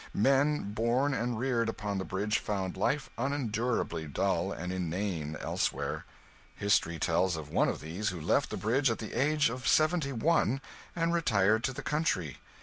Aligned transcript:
Men 0.15 0.73
born 0.73 1.13
and 1.13 1.37
reared 1.37 1.69
upon 1.69 1.99
the 1.99 2.03
Bridge 2.03 2.39
found 2.39 2.75
life 2.75 3.11
unendurably 3.19 4.07
dull 4.07 4.51
and 4.51 4.73
inane 4.73 5.35
elsewhere. 5.39 6.05
History 6.55 6.97
tells 6.97 7.35
of 7.35 7.49
one 7.49 7.69
of 7.69 7.81
these 7.81 8.09
who 8.09 8.19
left 8.19 8.49
the 8.49 8.57
Bridge 8.57 8.89
at 8.89 8.97
the 8.97 9.13
age 9.13 9.51
of 9.51 9.67
seventy 9.67 10.11
one 10.11 10.59
and 10.95 11.13
retired 11.13 11.63
to 11.65 11.71
the 11.73 11.83
country. 11.83 12.39